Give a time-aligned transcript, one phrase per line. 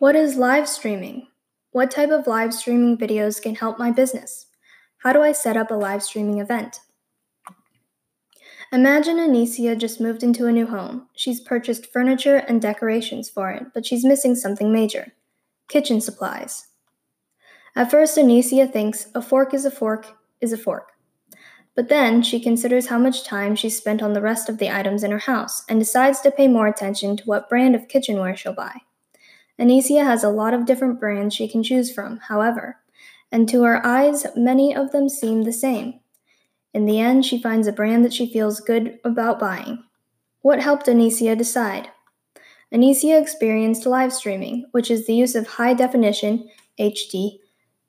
[0.00, 1.28] What is live streaming?
[1.70, 4.46] What type of live streaming videos can help my business?
[4.98, 6.80] How do I set up a live streaming event?
[8.72, 11.06] Imagine Anicia just moved into a new home.
[11.14, 15.12] She's purchased furniture and decorations for it, but she's missing something major
[15.68, 16.66] kitchen supplies.
[17.76, 20.08] At first, Anicia thinks a fork is a fork
[20.40, 20.90] is a fork.
[21.76, 25.04] But then she considers how much time she's spent on the rest of the items
[25.04, 28.54] in her house and decides to pay more attention to what brand of kitchenware she'll
[28.54, 28.80] buy.
[29.60, 32.78] Anicia has a lot of different brands she can choose from, however,
[33.30, 36.00] and to her eyes, many of them seem the same.
[36.72, 39.84] In the end, she finds a brand that she feels good about buying.
[40.42, 41.90] What helped Anisia decide?
[42.72, 46.48] Anisia experienced live streaming, which is the use of high definition,
[46.78, 47.38] HD,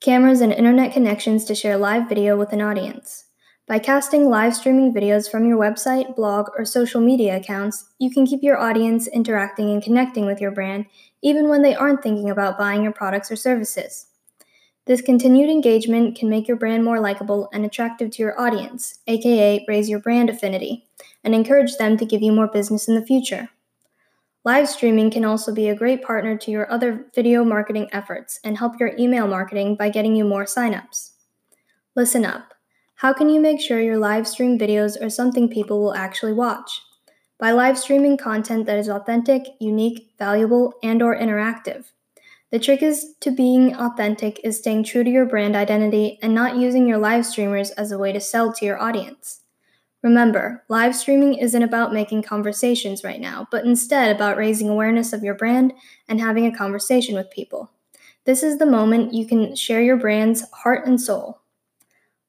[0.00, 3.24] cameras and internet connections to share live video with an audience.
[3.66, 8.24] By casting live streaming videos from your website, blog, or social media accounts, you can
[8.24, 10.86] keep your audience interacting and connecting with your brand
[11.22, 14.06] even when they aren't thinking about buying your products or services.
[14.86, 19.64] This continued engagement can make your brand more likable and attractive to your audience, aka
[19.66, 20.86] raise your brand affinity,
[21.24, 23.48] and encourage them to give you more business in the future.
[24.44, 28.56] Live streaming can also be a great partner to your other video marketing efforts and
[28.56, 31.14] help your email marketing by getting you more signups.
[31.96, 32.54] Listen up.
[32.94, 36.80] How can you make sure your live stream videos are something people will actually watch?
[37.38, 41.84] By live streaming content that is authentic, unique, valuable, and or interactive.
[42.50, 46.56] The trick is to being authentic is staying true to your brand identity and not
[46.56, 49.42] using your live streamers as a way to sell to your audience.
[50.02, 55.22] Remember, live streaming isn't about making conversations right now, but instead about raising awareness of
[55.22, 55.74] your brand
[56.08, 57.70] and having a conversation with people.
[58.24, 61.42] This is the moment you can share your brand's heart and soul.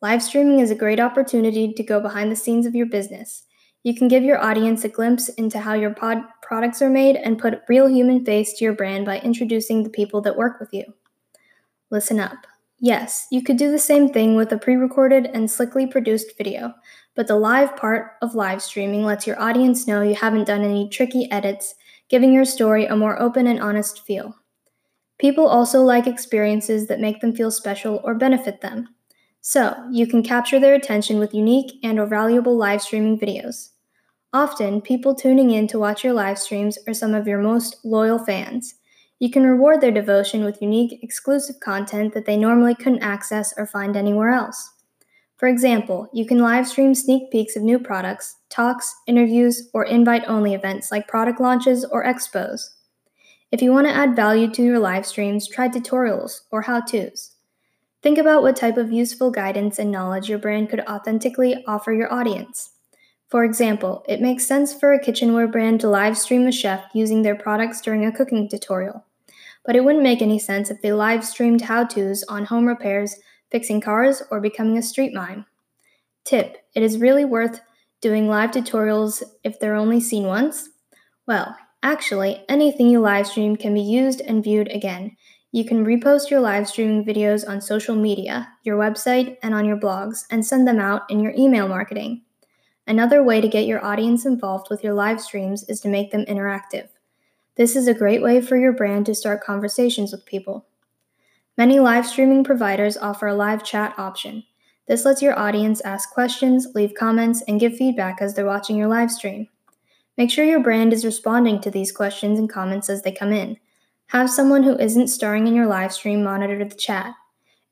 [0.02, 3.47] Live streaming is a great opportunity to go behind the scenes of your business.
[3.88, 7.40] You can give your audience a glimpse into how your pod- products are made and
[7.40, 10.84] put real human face to your brand by introducing the people that work with you.
[11.90, 12.36] Listen up.
[12.82, 16.74] Yes, you could do the same thing with a pre recorded and slickly produced video,
[17.16, 20.90] but the live part of live streaming lets your audience know you haven't done any
[20.90, 21.74] tricky edits,
[22.10, 24.36] giving your story a more open and honest feel.
[25.18, 28.90] People also like experiences that make them feel special or benefit them.
[29.40, 33.70] So, you can capture their attention with unique and or valuable live streaming videos.
[34.38, 38.20] Often, people tuning in to watch your live streams are some of your most loyal
[38.20, 38.76] fans.
[39.18, 43.66] You can reward their devotion with unique, exclusive content that they normally couldn't access or
[43.66, 44.74] find anywhere else.
[45.38, 50.24] For example, you can live stream sneak peeks of new products, talks, interviews, or invite
[50.28, 52.62] only events like product launches or expos.
[53.52, 57.32] If you want to add value to your live streams, try tutorials or how to's.
[58.04, 62.14] Think about what type of useful guidance and knowledge your brand could authentically offer your
[62.14, 62.77] audience.
[63.30, 67.22] For example, it makes sense for a kitchenware brand to live stream a chef using
[67.22, 69.04] their products during a cooking tutorial.
[69.66, 73.18] But it wouldn't make any sense if they live streamed how to's on home repairs,
[73.52, 75.46] fixing cars, or becoming a street mime.
[76.24, 77.60] Tip It is really worth
[78.00, 80.70] doing live tutorials if they're only seen once?
[81.26, 85.18] Well, actually, anything you live stream can be used and viewed again,
[85.52, 89.78] you can repost your live streaming videos on social media, your website, and on your
[89.78, 92.22] blogs, and send them out in your email marketing.
[92.88, 96.24] Another way to get your audience involved with your live streams is to make them
[96.26, 96.88] interactive.
[97.56, 100.68] This is a great way for your brand to start conversations with people.
[101.58, 104.46] Many live streaming providers offer a live chat option.
[104.88, 108.88] This lets your audience ask questions, leave comments, and give feedback as they're watching your
[108.88, 109.50] live stream.
[110.18, 113.58] Make sure your brand is responding to these questions and comments as they come in.
[114.08, 117.16] Have someone who isn't starring in your live stream monitor the chat.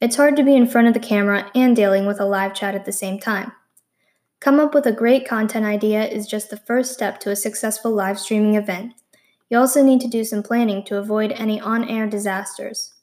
[0.02, 2.76] It's hard to be in front of the camera and dealing with a live chat
[2.76, 3.54] at the same time.
[4.46, 7.90] Come up with a great content idea is just the first step to a successful
[7.90, 8.94] live streaming event.
[9.50, 12.94] You also need to do some planning to avoid any on air disasters.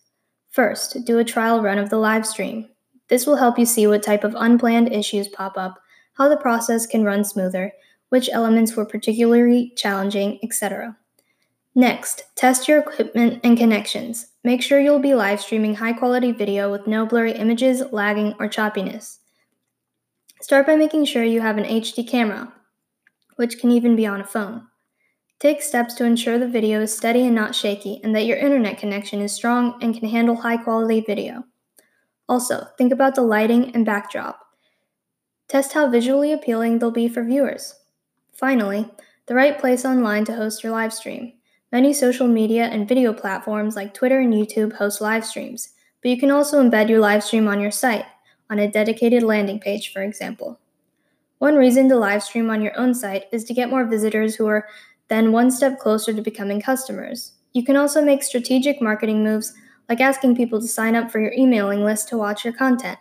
[0.53, 2.69] First, do a trial run of the live stream.
[3.09, 5.81] This will help you see what type of unplanned issues pop up,
[6.13, 7.73] how the process can run smoother,
[8.09, 10.97] which elements were particularly challenging, etc.
[11.75, 14.29] Next, test your equipment and connections.
[14.45, 18.49] Make sure you'll be live streaming high quality video with no blurry images, lagging, or
[18.49, 19.19] choppiness.
[20.43, 22.53] Start by making sure you have an HD camera,
[23.37, 24.67] which can even be on a phone.
[25.39, 28.77] Take steps to ensure the video is steady and not shaky, and that your internet
[28.77, 31.45] connection is strong and can handle high quality video.
[32.29, 34.41] Also, think about the lighting and backdrop.
[35.47, 37.77] Test how visually appealing they'll be for viewers.
[38.33, 38.91] Finally,
[39.27, 41.35] the right place online to host your live stream.
[41.71, 45.69] Many social media and video platforms like Twitter and YouTube host live streams,
[46.03, 48.07] but you can also embed your live stream on your site,
[48.53, 50.61] on a dedicated landing page, for example.
[51.39, 54.47] One reason to live stream on your own site is to get more visitors who
[54.47, 54.69] are
[55.09, 57.33] then one step closer to becoming customers.
[57.55, 59.55] You can also make strategic marketing moves
[59.89, 62.99] like asking people to sign up for your emailing list to watch your content.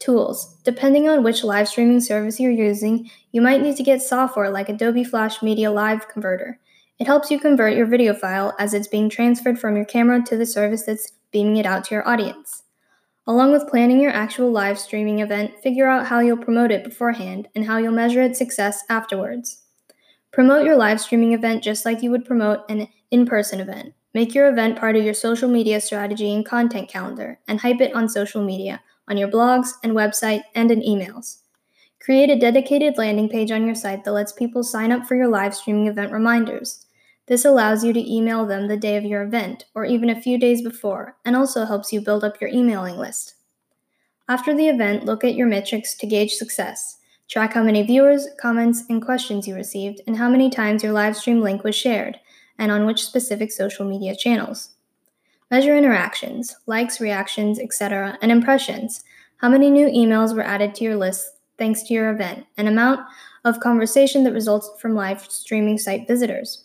[0.00, 0.56] Tools.
[0.64, 4.68] Depending on which live streaming service you're using, you might need to get software like
[4.68, 6.58] Adobe Flash Media Live Converter.
[6.98, 10.36] It helps you convert your video file as it's being transferred from your camera to
[10.36, 12.64] the service that's beaming it out to your audience.
[13.26, 17.48] Along with planning your actual live streaming event, figure out how you'll promote it beforehand
[17.54, 19.62] and how you'll measure its success afterwards.
[20.30, 23.94] Promote your live streaming event just like you would promote an in person event.
[24.12, 27.94] Make your event part of your social media strategy and content calendar, and hype it
[27.94, 31.38] on social media, on your blogs and website, and in emails.
[32.00, 35.28] Create a dedicated landing page on your site that lets people sign up for your
[35.28, 36.84] live streaming event reminders.
[37.26, 40.38] This allows you to email them the day of your event, or even a few
[40.38, 43.34] days before, and also helps you build up your emailing list.
[44.28, 46.98] After the event, look at your metrics to gauge success.
[47.28, 51.16] Track how many viewers, comments, and questions you received, and how many times your live
[51.16, 52.20] stream link was shared,
[52.58, 54.70] and on which specific social media channels.
[55.50, 59.02] Measure interactions, likes, reactions, etc., and impressions.
[59.38, 63.00] How many new emails were added to your list thanks to your event, and amount
[63.44, 66.63] of conversation that results from live streaming site visitors.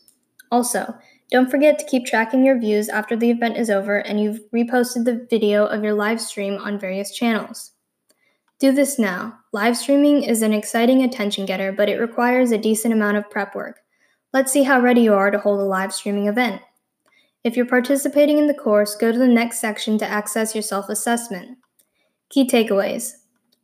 [0.51, 0.95] Also,
[1.31, 5.05] don't forget to keep tracking your views after the event is over and you've reposted
[5.05, 7.71] the video of your live stream on various channels.
[8.59, 9.39] Do this now.
[9.53, 13.55] Live streaming is an exciting attention getter, but it requires a decent amount of prep
[13.55, 13.79] work.
[14.33, 16.61] Let's see how ready you are to hold a live streaming event.
[17.43, 20.89] If you're participating in the course, go to the next section to access your self
[20.89, 21.59] assessment.
[22.29, 23.13] Key takeaways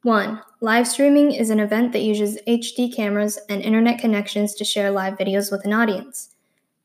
[0.04, 0.42] 1.
[0.62, 5.18] Live streaming is an event that uses HD cameras and internet connections to share live
[5.18, 6.35] videos with an audience.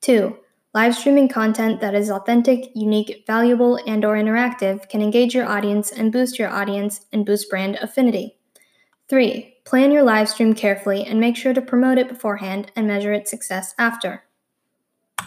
[0.00, 0.36] 2.
[0.72, 5.90] Live streaming content that is authentic, unique, valuable, and or interactive can engage your audience
[5.90, 8.36] and boost your audience and boost brand affinity.
[9.08, 9.56] 3.
[9.64, 13.30] Plan your live stream carefully and make sure to promote it beforehand and measure its
[13.30, 14.22] success after.